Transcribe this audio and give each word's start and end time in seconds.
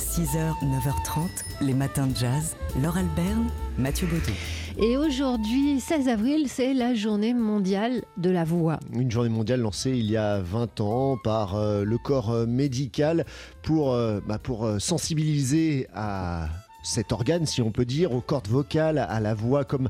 6h, 0.00 0.54
9h30, 0.62 1.28
les 1.60 1.74
matins 1.74 2.06
de 2.06 2.16
jazz. 2.16 2.56
Laure 2.82 2.96
Alberne, 2.96 3.48
Mathieu 3.76 4.06
Baudou. 4.06 4.32
Et 4.78 4.96
aujourd'hui, 4.96 5.78
16 5.78 6.08
avril, 6.08 6.46
c'est 6.48 6.72
la 6.72 6.94
journée 6.94 7.34
mondiale 7.34 8.02
de 8.16 8.30
la 8.30 8.44
voix. 8.44 8.80
Une 8.94 9.10
journée 9.10 9.28
mondiale 9.28 9.60
lancée 9.60 9.90
il 9.90 10.10
y 10.10 10.16
a 10.16 10.40
20 10.40 10.80
ans 10.80 11.18
par 11.22 11.54
euh, 11.54 11.84
le 11.84 11.98
corps 11.98 12.30
euh, 12.30 12.46
médical 12.46 13.26
pour, 13.62 13.92
euh, 13.92 14.20
bah, 14.26 14.38
pour 14.38 14.80
sensibiliser 14.80 15.86
à 15.94 16.48
cet 16.82 17.12
organe, 17.12 17.46
si 17.46 17.62
on 17.62 17.70
peut 17.70 17.84
dire, 17.84 18.12
aux 18.12 18.20
cordes 18.20 18.48
vocales, 18.48 18.98
à 18.98 19.20
la 19.20 19.34
voix 19.34 19.64
comme 19.64 19.88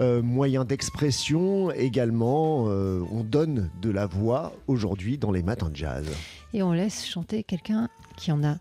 euh, 0.00 0.22
moyen 0.22 0.64
d'expression. 0.64 1.70
Également, 1.70 2.66
euh, 2.68 3.02
on 3.12 3.22
donne 3.22 3.70
de 3.80 3.90
la 3.90 4.06
voix 4.06 4.52
aujourd'hui 4.66 5.18
dans 5.18 5.30
les 5.30 5.42
matins 5.42 5.68
de 5.68 5.76
jazz. 5.76 6.06
Et 6.54 6.62
on 6.62 6.72
laisse 6.72 7.06
chanter 7.06 7.44
quelqu'un 7.44 7.88
qui 8.16 8.30
en 8.32 8.44
a. 8.44 8.56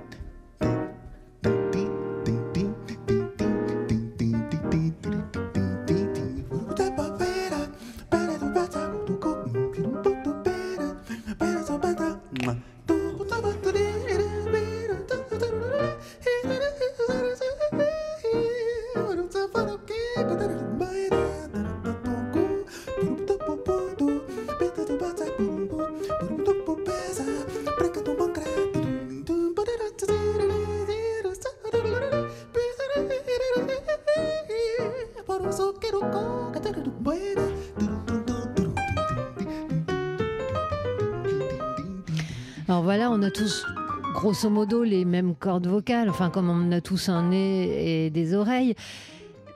Alors 42.66 42.82
voilà, 42.82 43.10
on 43.10 43.22
a 43.22 43.30
tous 43.30 43.66
grosso 44.14 44.48
modo 44.48 44.84
les 44.84 45.04
mêmes 45.04 45.34
cordes 45.34 45.66
vocales, 45.66 46.08
enfin 46.08 46.30
comme 46.30 46.48
on 46.48 46.72
a 46.72 46.80
tous 46.80 47.10
un 47.10 47.28
nez 47.28 48.06
et 48.06 48.10
des 48.10 48.32
oreilles. 48.32 48.74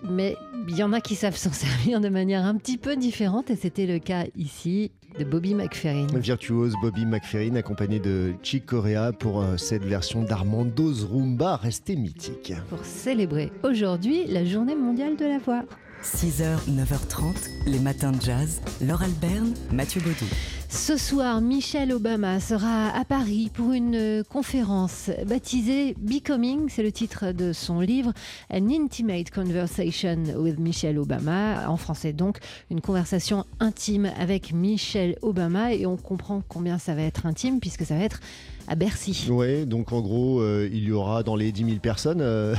Mais 0.08 0.36
il 0.68 0.76
y 0.76 0.82
en 0.82 0.92
a 0.92 1.00
qui 1.00 1.14
savent 1.14 1.36
s'en 1.36 1.52
servir 1.52 2.00
de 2.00 2.10
manière 2.10 2.44
un 2.44 2.54
petit 2.56 2.76
peu 2.76 2.96
différente 2.96 3.50
et 3.50 3.56
c'était 3.56 3.86
le 3.86 3.98
cas 3.98 4.24
ici 4.36 4.90
de 5.18 5.24
Bobby 5.24 5.54
McFerrin. 5.54 6.06
Virtuose 6.14 6.74
Bobby 6.82 7.06
McFerrin 7.06 7.54
accompagné 7.54 7.98
de 7.98 8.34
Chick 8.42 8.66
Corea 8.66 9.12
pour 9.12 9.40
euh, 9.40 9.56
cette 9.56 9.84
version 9.84 10.22
d'Armando's 10.22 11.04
Rumba 11.04 11.56
restée 11.56 11.96
mythique. 11.96 12.52
Pour 12.68 12.84
célébrer 12.84 13.50
aujourd'hui 13.62 14.26
la 14.26 14.44
journée 14.44 14.76
mondiale 14.76 15.16
de 15.16 15.24
la 15.24 15.38
voix. 15.38 15.62
6h, 16.02 16.68
9h30, 16.68 17.48
les 17.66 17.80
matins 17.80 18.12
de 18.12 18.20
jazz. 18.20 18.60
Laure 18.80 19.02
Alberne, 19.02 19.54
Mathieu 19.72 20.00
Baudou. 20.00 20.26
Ce 20.70 20.98
soir, 20.98 21.40
Michelle 21.40 21.92
Obama 21.92 22.40
sera 22.40 22.88
à 22.88 23.02
Paris 23.06 23.50
pour 23.54 23.72
une 23.72 23.94
euh, 23.94 24.22
conférence 24.22 25.10
baptisée 25.26 25.94
Becoming, 25.98 26.68
c'est 26.68 26.82
le 26.82 26.92
titre 26.92 27.32
de 27.32 27.54
son 27.54 27.80
livre, 27.80 28.12
An 28.52 28.68
Intimate 28.70 29.30
Conversation 29.30 30.24
with 30.36 30.58
Michelle 30.58 30.98
Obama, 30.98 31.70
en 31.70 31.78
français 31.78 32.12
donc, 32.12 32.36
une 32.70 32.82
conversation 32.82 33.46
intime 33.60 34.10
avec 34.20 34.52
Michelle 34.52 35.16
Obama, 35.22 35.72
et 35.72 35.86
on 35.86 35.96
comprend 35.96 36.42
combien 36.46 36.76
ça 36.76 36.94
va 36.94 37.00
être 37.00 37.24
intime 37.24 37.60
puisque 37.60 37.86
ça 37.86 37.96
va 37.96 38.04
être 38.04 38.20
à 38.68 38.74
Bercy. 38.74 39.26
Oui, 39.30 39.64
donc 39.66 39.92
en 39.92 40.00
gros, 40.00 40.40
euh, 40.40 40.68
il 40.72 40.84
y 40.84 40.92
aura 40.92 41.22
dans 41.22 41.36
les 41.36 41.52
10 41.52 41.64
000 41.64 41.76
personnes 41.78 42.20
euh, 42.20 42.54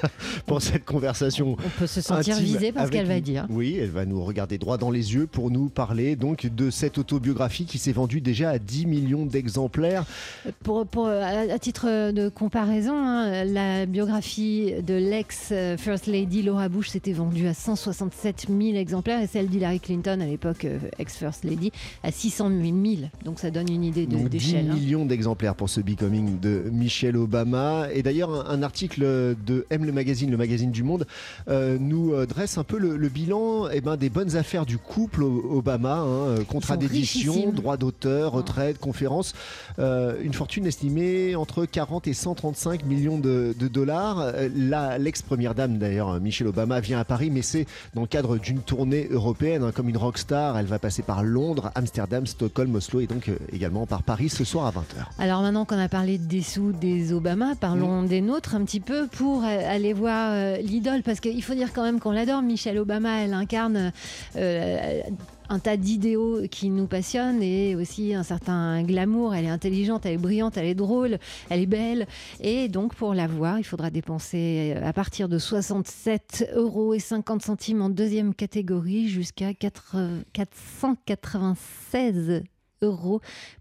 pour 0.46 0.62
cette 0.62 0.84
conversation. 0.84 1.56
On 1.64 1.78
peut 1.80 1.86
se 1.86 2.00
sentir 2.00 2.36
visé 2.38 2.72
par 2.72 2.86
ce 2.86 2.90
qu'elle 2.92 3.06
va 3.06 3.20
dire. 3.20 3.46
Oui, 3.50 3.76
elle 3.80 3.90
va 3.90 4.04
nous 4.06 4.22
regarder 4.24 4.58
droit 4.58 4.78
dans 4.78 4.90
les 4.90 5.14
yeux 5.14 5.26
pour 5.26 5.50
nous 5.50 5.68
parler 5.68 6.16
donc 6.16 6.46
de 6.46 6.70
cette 6.70 6.98
autobiographie 6.98 7.64
qui 7.66 7.78
s'est 7.78 7.92
vendue 7.92 8.20
déjà 8.20 8.50
à 8.50 8.58
10 8.58 8.86
millions 8.86 9.26
d'exemplaires. 9.26 10.04
Pour, 10.62 10.86
pour- 10.86 11.08
à, 11.08 11.58
titre 11.58 12.12
de 12.12 12.28
comparaison, 12.28 12.94
hein, 12.94 13.44
la 13.44 13.86
biographie 13.86 14.72
de 14.86 14.94
l'ex-First 14.94 16.06
Lady 16.06 16.42
Laura 16.42 16.68
Bush 16.68 16.88
s'était 16.90 17.12
vendue 17.12 17.46
à 17.48 17.54
167 17.54 18.46
000 18.48 18.76
exemplaires 18.76 19.20
et 19.20 19.26
celle 19.26 19.48
d'Hillary 19.48 19.80
Clinton, 19.80 20.20
à 20.20 20.26
l'époque 20.26 20.64
euh, 20.64 20.78
ex-First 20.98 21.44
Lady, 21.44 21.72
à 22.02 22.10
600 22.12 22.50
000. 22.50 22.62
Donc 23.24 23.38
ça 23.40 23.50
donne 23.50 23.68
une 23.70 23.84
idée 23.84 24.06
de- 24.06 24.12
Donc 24.12 24.28
10 24.28 24.30
d'échelle. 24.30 24.70
hein. 24.70 24.74
millions 24.74 25.04
pour 25.54 25.68
ce 25.68 25.80
Becoming 25.80 26.38
de 26.40 26.64
Michelle 26.72 27.16
Obama. 27.16 27.86
Et 27.92 28.02
d'ailleurs, 28.02 28.30
un, 28.50 28.58
un 28.58 28.62
article 28.62 29.00
de 29.02 29.66
M 29.70 29.84
le 29.84 29.92
magazine, 29.92 30.30
le 30.30 30.36
magazine 30.36 30.70
du 30.70 30.82
Monde, 30.82 31.06
euh, 31.48 31.76
nous 31.80 32.12
euh, 32.12 32.26
dresse 32.26 32.58
un 32.58 32.64
peu 32.64 32.78
le, 32.78 32.96
le 32.96 33.08
bilan 33.08 33.68
eh 33.72 33.80
ben, 33.80 33.96
des 33.96 34.10
bonnes 34.10 34.36
affaires 34.36 34.66
du 34.66 34.78
couple 34.78 35.22
Obama. 35.22 35.98
hein, 35.98 36.06
euh, 36.06 36.44
contrat 36.44 36.76
d'édition, 36.76 37.52
droit 37.52 37.76
d'auteur, 37.76 38.32
retraite, 38.32 38.78
conférence. 38.78 39.34
euh, 39.78 40.16
une 40.22 40.34
fortune 40.34 40.66
estimée 40.66 41.34
entre 41.36 41.64
40 41.64 42.06
et 42.08 42.14
135 42.14 42.84
millions 42.84 43.18
de, 43.18 43.54
de 43.58 43.68
dollars. 43.68 44.32
Là, 44.56 44.98
l'ex-première 44.98 45.54
dame, 45.54 45.78
d'ailleurs, 45.78 46.20
Michelle 46.20 46.48
Obama, 46.48 46.80
vient 46.80 46.98
à 46.98 47.04
Paris, 47.04 47.30
mais 47.30 47.42
c'est 47.42 47.66
dans 47.94 48.02
le 48.02 48.06
cadre 48.06 48.38
d'une 48.38 48.60
tournée 48.60 49.08
européenne. 49.10 49.62
hein, 49.62 49.72
comme 49.74 49.88
une 49.88 49.96
rockstar, 49.96 50.58
elle 50.58 50.66
va 50.66 50.78
passer 50.78 51.02
par 51.02 51.22
Londres, 51.22 51.70
Amsterdam, 51.74 52.26
Stockholm, 52.26 52.74
Oslo 52.74 53.00
et 53.00 53.06
donc 53.06 53.28
euh, 53.28 53.36
également 53.52 53.86
par 53.86 54.02
Paris 54.02 54.28
ce 54.28 54.44
soir 54.44 54.66
à 54.66 54.70
20h. 54.70 55.06
Alors 55.18 55.37
maintenant 55.42 55.64
qu'on 55.64 55.78
a 55.78 55.88
parlé 55.88 56.18
des 56.18 56.42
sous 56.42 56.72
des 56.72 57.12
Obama, 57.12 57.54
parlons 57.54 58.02
des 58.02 58.20
nôtres 58.20 58.54
un 58.54 58.64
petit 58.64 58.80
peu 58.80 59.06
pour 59.06 59.44
euh, 59.44 59.46
aller 59.46 59.92
voir 59.92 60.32
euh, 60.32 60.56
l'idole 60.58 61.02
parce 61.02 61.20
qu'il 61.20 61.42
faut 61.42 61.54
dire 61.54 61.72
quand 61.72 61.82
même 61.82 62.00
qu'on 62.00 62.12
l'adore. 62.12 62.42
Michelle 62.42 62.78
Obama, 62.78 63.22
elle 63.22 63.34
incarne 63.34 63.92
euh, 64.36 65.00
un 65.48 65.58
tas 65.58 65.76
d'idéaux 65.76 66.42
qui 66.50 66.70
nous 66.70 66.86
passionnent 66.86 67.42
et 67.42 67.76
aussi 67.76 68.14
un 68.14 68.22
certain 68.22 68.82
glamour. 68.82 69.34
Elle 69.34 69.44
est 69.44 69.50
intelligente, 69.50 70.06
elle 70.06 70.14
est 70.14 70.18
brillante, 70.18 70.56
elle 70.56 70.66
est 70.66 70.74
drôle, 70.74 71.18
elle 71.50 71.60
est 71.60 71.66
belle. 71.66 72.06
Et 72.40 72.68
donc 72.68 72.94
pour 72.94 73.14
la 73.14 73.26
voir, 73.26 73.58
il 73.58 73.64
faudra 73.64 73.90
dépenser 73.90 74.76
à 74.82 74.92
partir 74.92 75.28
de 75.28 75.38
67 75.38 76.52
euros 76.54 76.94
et 76.94 77.00
50 77.00 77.42
centimes 77.42 77.82
en 77.82 77.90
deuxième 77.90 78.34
catégorie 78.34 79.08
jusqu'à 79.08 79.54
4 79.54 79.96
496 80.32 82.30
euros 82.30 82.42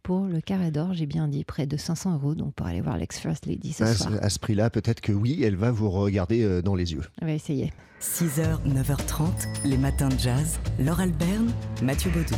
pour 0.04 0.26
le 0.26 0.42
carré 0.42 0.72
d'or, 0.72 0.94
j'ai 0.94 1.06
bien 1.06 1.28
dit 1.28 1.44
près 1.44 1.66
de 1.66 1.76
500 1.78 2.14
euros, 2.16 2.36
donc 2.36 2.54
pour 2.54 2.68
aller 2.68 2.82
voir 2.82 2.98
l'ex-First 2.98 3.46
Lady 3.46 3.74
ce 3.74 3.84
À, 3.84 3.94
soir. 3.94 4.12
ce- 4.14 4.24
à 4.24 4.30
ce 4.30 4.40
prix-là, 4.40 4.70
peut-être 4.70 5.02
que 5.02 5.12
oui, 5.12 5.42
elle 5.44 5.56
va 5.56 5.72
vous 5.72 5.90
regarder 5.90 6.44
euh, 6.44 6.62
dans 6.62 6.76
les 6.76 6.94
yeux. 6.94 7.04
On 7.22 7.26
va 7.26 7.34
essayer. 7.34 7.72
6h, 8.00 8.60
9h30, 8.68 9.28
les 9.66 9.78
matins 9.78 10.10
de 10.10 10.20
jazz. 10.20 10.60
Laure 10.80 11.00
Alberne, 11.00 11.52
Mathieu 11.82 12.12
Baudou. 12.12 12.36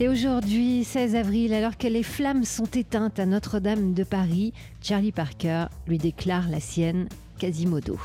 Et 0.00 0.08
aujourd'hui, 0.08 0.84
16 0.84 1.14
avril, 1.14 1.52
alors 1.52 1.76
que 1.76 1.86
les 1.86 2.02
flammes 2.02 2.44
sont 2.44 2.64
éteintes 2.66 3.18
à 3.18 3.26
Notre-Dame 3.26 3.92
de 3.94 4.04
Paris, 4.04 4.52
Charlie 4.82 5.12
Parker 5.12 5.66
lui 5.86 5.98
déclare 5.98 6.48
la 6.48 6.60
sienne 6.60 7.08
Quasimodo. 7.38 7.98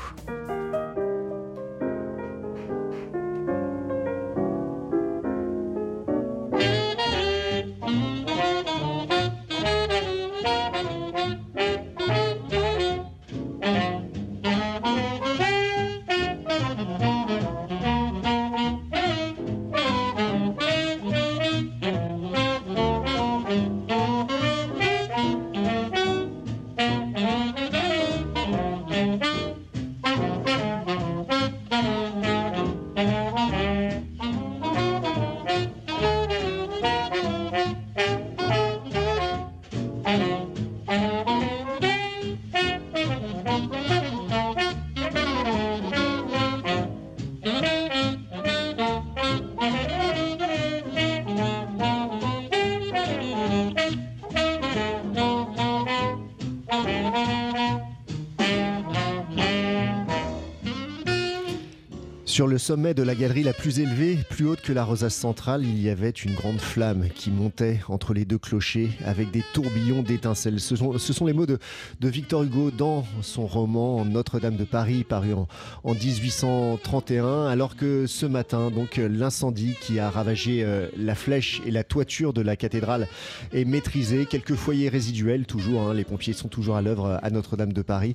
Sur 62.32 62.46
le 62.46 62.56
sommet 62.56 62.94
de 62.94 63.02
la 63.02 63.14
galerie 63.14 63.42
la 63.42 63.52
plus 63.52 63.78
élevée, 63.78 64.16
plus 64.30 64.46
haute 64.46 64.62
que 64.62 64.72
la 64.72 64.84
rosace 64.84 65.14
centrale, 65.14 65.66
il 65.66 65.78
y 65.82 65.90
avait 65.90 66.08
une 66.08 66.32
grande 66.32 66.62
flamme 66.62 67.10
qui 67.14 67.30
montait 67.30 67.80
entre 67.88 68.14
les 68.14 68.24
deux 68.24 68.38
clochers 68.38 68.88
avec 69.04 69.30
des 69.30 69.44
tourbillons 69.52 70.00
d'étincelles. 70.00 70.58
Ce 70.58 70.74
sont, 70.74 71.26
les 71.26 71.34
mots 71.34 71.44
de, 71.44 71.58
Victor 72.00 72.44
Hugo 72.44 72.70
dans 72.70 73.04
son 73.20 73.46
roman 73.46 74.06
Notre-Dame 74.06 74.56
de 74.56 74.64
Paris, 74.64 75.04
paru 75.04 75.34
en, 75.34 75.46
en, 75.84 75.92
1831, 75.92 77.48
alors 77.48 77.76
que 77.76 78.06
ce 78.06 78.24
matin, 78.24 78.70
donc 78.70 78.96
l'incendie 78.96 79.76
qui 79.82 79.98
a 79.98 80.08
ravagé 80.08 80.64
euh, 80.64 80.88
la 80.96 81.14
flèche 81.14 81.60
et 81.66 81.70
la 81.70 81.84
toiture 81.84 82.32
de 82.32 82.40
la 82.40 82.56
cathédrale 82.56 83.08
est 83.52 83.66
maîtrisé. 83.66 84.24
Quelques 84.24 84.54
foyers 84.54 84.88
résiduels, 84.88 85.44
toujours, 85.44 85.82
hein, 85.82 85.92
les 85.92 86.04
pompiers 86.04 86.32
sont 86.32 86.48
toujours 86.48 86.76
à 86.76 86.82
l'œuvre 86.82 87.20
à 87.22 87.28
Notre-Dame 87.28 87.74
de 87.74 87.82
Paris. 87.82 88.14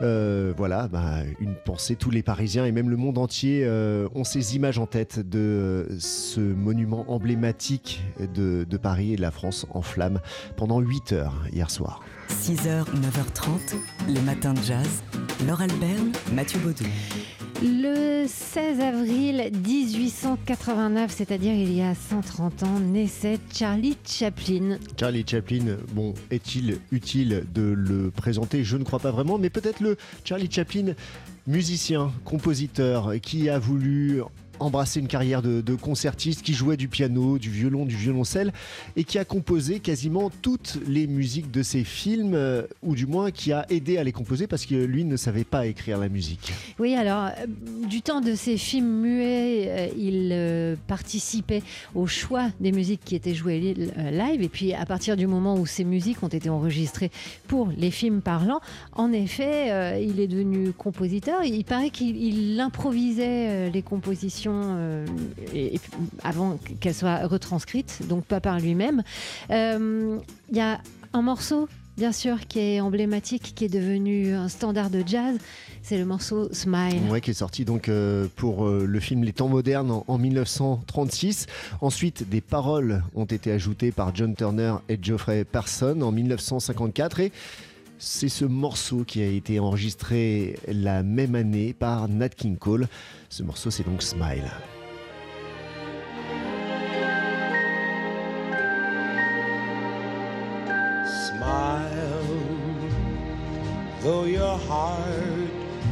Euh, 0.00 0.54
voilà, 0.56 0.88
bah, 0.88 1.18
une 1.38 1.54
pensée, 1.54 1.96
tous 1.96 2.10
les 2.10 2.22
Parisiens 2.22 2.64
et 2.64 2.72
même 2.72 2.88
le 2.88 2.96
monde 2.96 3.18
entier 3.18 3.57
euh, 3.64 4.08
ont 4.14 4.24
ces 4.24 4.56
images 4.56 4.78
en 4.78 4.86
tête 4.86 5.18
de 5.20 5.88
ce 5.98 6.40
monument 6.40 7.10
emblématique 7.10 8.02
de, 8.34 8.64
Paris 8.76 9.14
et 9.14 9.16
de 9.16 9.22
la 9.22 9.30
France 9.30 9.66
en 9.70 9.82
flammes 9.82 10.20
pendant 10.56 10.80
8 10.80 11.12
heures 11.12 11.44
hier 11.52 11.70
soir. 11.70 12.00
6h, 12.28 12.84
9h30, 12.84 13.76
les 14.08 14.20
matins 14.20 14.54
de 14.54 14.62
jazz. 14.62 15.02
Laure 15.46 15.62
Alberne, 15.62 16.12
Mathieu 16.32 16.58
Baudou. 16.60 16.84
Le 17.60 18.26
16 18.28 18.80
avril 18.80 19.50
1889, 19.66 21.12
c'est-à-dire 21.12 21.54
il 21.54 21.72
y 21.72 21.82
a 21.82 21.92
130 21.92 22.62
ans, 22.62 22.78
naissait 22.78 23.40
Charlie 23.52 23.96
Chaplin. 24.06 24.78
Charlie 24.98 25.24
Chaplin, 25.28 25.76
bon, 25.92 26.14
est-il 26.30 26.78
utile 26.92 27.46
de 27.52 27.62
le 27.62 28.12
présenter? 28.12 28.62
Je 28.62 28.76
ne 28.76 28.84
crois 28.84 29.00
pas 29.00 29.10
vraiment, 29.10 29.38
mais 29.38 29.50
peut-être 29.50 29.80
le 29.80 29.96
Charlie 30.24 30.48
Chaplin 30.48 30.94
musicien, 31.48 32.12
compositeur, 32.24 33.14
qui 33.20 33.48
a 33.48 33.58
voulu 33.58 34.22
embrassé 34.60 35.00
une 35.00 35.08
carrière 35.08 35.42
de, 35.42 35.74
concertiste 35.74 36.42
qui 36.42 36.54
jouait 36.54 36.76
du 36.76 36.88
piano, 36.88 37.38
du 37.38 37.50
violon, 37.50 37.84
du 37.84 37.96
violoncelle 37.96 38.52
et 38.96 39.04
qui 39.04 39.18
a 39.18 39.24
composé 39.24 39.80
quasiment 39.80 40.30
toutes 40.42 40.78
les 40.86 41.06
musiques 41.06 41.50
de 41.50 41.62
ses 41.62 41.84
films, 41.84 42.34
euh, 42.34 42.62
ou 42.82 42.94
du 42.94 43.06
moins 43.06 43.30
qui 43.30 43.52
a 43.52 43.66
aidé 43.70 43.98
à 43.98 44.04
les 44.04 44.12
composer 44.12 44.46
parce 44.46 44.66
que 44.66 44.74
lui 44.74 45.04
ne 45.04 45.16
savait 45.16 45.44
pas 45.44 45.66
écrire 45.66 45.98
la 45.98 46.08
musique. 46.08 46.52
Oui, 46.78 46.94
alors 46.94 47.26
euh, 47.26 47.46
du 47.86 48.02
temps 48.02 48.20
de 48.20 48.34
ses 48.34 48.56
films 48.56 49.00
muets, 49.00 49.66
euh, 49.68 49.88
il 49.96 50.76
participait 50.86 51.62
au 51.94 52.06
choix 52.06 52.48
des 52.60 52.72
musiques 52.72 53.02
qui 53.04 53.14
étaient 53.14 53.34
jouées 53.34 53.74
live 54.12 54.42
et 54.42 54.48
puis 54.48 54.74
à 54.74 54.86
partir 54.86 55.16
du 55.16 55.26
moment 55.26 55.54
où 55.54 55.66
ces 55.66 55.84
musiques 55.84 56.22
ont 56.22 56.28
été 56.28 56.48
enregistrées 56.48 57.10
pour 57.46 57.68
les 57.76 57.90
films 57.90 58.20
parlants, 58.20 58.60
en 58.92 59.12
effet, 59.12 60.02
il 60.02 60.20
est 60.20 60.26
devenu 60.26 60.72
compositeur. 60.72 61.44
Il 61.44 61.64
paraît 61.64 61.90
qu'il 61.90 62.58
improvisait 62.60 63.70
les 63.70 63.82
compositions 63.82 64.47
euh, 64.52 65.06
avant 66.22 66.58
qu'elle 66.80 66.94
soit 66.94 67.26
retranscrite, 67.26 68.02
donc 68.08 68.24
pas 68.24 68.40
par 68.40 68.58
lui-même. 68.60 69.02
Il 69.50 69.54
euh, 69.54 70.18
y 70.52 70.60
a 70.60 70.80
un 71.12 71.22
morceau 71.22 71.68
bien 71.96 72.12
sûr, 72.12 72.46
qui 72.46 72.60
est 72.60 72.80
emblématique, 72.80 73.54
qui 73.56 73.64
est 73.64 73.68
devenu 73.68 74.32
un 74.32 74.48
standard 74.48 74.88
de 74.88 75.02
jazz. 75.04 75.36
C'est 75.82 75.98
le 75.98 76.04
morceau 76.04 76.48
Smile. 76.52 77.00
Ouais, 77.10 77.20
qui 77.20 77.32
est 77.32 77.34
sorti 77.34 77.64
donc 77.64 77.88
euh, 77.88 78.28
pour 78.36 78.68
le 78.68 79.00
film 79.00 79.24
Les 79.24 79.32
Temps 79.32 79.48
modernes 79.48 79.90
en, 79.90 80.04
en, 80.06 80.16
1936. 80.16 81.46
Ensuite, 81.80 82.28
des 82.28 82.40
paroles 82.40 83.02
ont 83.16 83.24
été 83.24 83.50
ajoutées 83.50 83.90
par 83.90 84.14
John 84.14 84.36
Turner 84.36 84.74
et 84.88 84.96
Geoffrey 85.02 85.44
Parson 85.44 86.00
en 86.02 86.12
1954 86.12 87.18
et 87.18 87.32
c'est 87.98 88.28
ce 88.28 88.44
morceau 88.44 89.04
qui 89.04 89.20
a 89.20 89.26
été 89.26 89.58
enregistré 89.58 90.56
la 90.68 91.02
même 91.02 91.34
année 91.34 91.72
par 91.72 92.08
Nat 92.08 92.28
King 92.30 92.56
Cole. 92.56 92.86
Ce 93.28 93.42
morceau, 93.42 93.70
c'est 93.70 93.84
donc 93.84 94.02
Smile. 94.02 94.50
Smile, 101.26 101.88
though 104.02 104.26
your 104.26 104.58
heart 104.68 105.50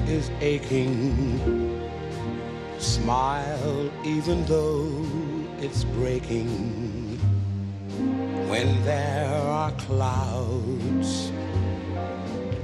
is 0.09 0.31
aching. 0.41 1.15
Smile, 2.79 3.91
even 4.05 4.45
though 4.47 4.91
it's 5.61 5.85
breaking. 5.99 7.19
When 8.49 8.85
there 8.85 9.41
are 9.49 9.73
clouds 9.73 11.33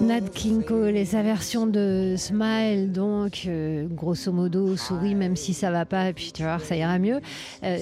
Nat 0.00 0.20
King 0.34 0.62
Cole 0.62 0.96
et 0.96 1.04
sa 1.04 1.22
version 1.22 1.66
de 1.66 2.14
Smile, 2.16 2.92
donc 2.92 3.42
euh, 3.46 3.86
grosso 3.88 4.32
modo 4.32 4.76
souris 4.76 5.14
même 5.14 5.36
si 5.36 5.54
ça 5.54 5.70
va 5.70 5.84
pas, 5.84 6.10
et 6.10 6.12
puis 6.12 6.30
tu 6.32 6.42
vas 6.42 6.56
voir 6.56 6.60
ça 6.60 6.76
ira 6.76 6.98
mieux. 6.98 7.20
Euh, 7.62 7.78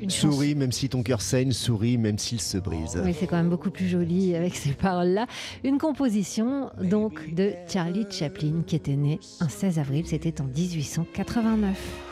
une 0.00 0.10
souris 0.10 0.54
même 0.54 0.72
si 0.72 0.88
ton 0.88 1.02
cœur 1.02 1.20
saigne, 1.20 1.52
souris 1.52 1.98
même 1.98 2.18
s'il 2.18 2.40
se 2.40 2.58
brise. 2.58 3.00
Oui, 3.04 3.14
c'est 3.18 3.26
quand 3.26 3.36
même 3.36 3.50
beaucoup 3.50 3.70
plus 3.70 3.88
joli 3.88 4.34
avec 4.34 4.54
ces 4.54 4.70
paroles-là. 4.70 5.26
Une 5.64 5.78
composition 5.78 6.70
donc 6.80 7.34
de 7.34 7.52
Charlie 7.68 8.06
Chaplin 8.10 8.62
qui 8.66 8.76
était 8.76 8.96
né 8.96 9.20
un 9.40 9.48
16 9.48 9.78
avril, 9.78 10.04
c'était 10.06 10.40
en 10.40 10.44
1889. 10.44 12.07